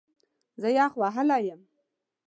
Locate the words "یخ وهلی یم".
0.77-1.61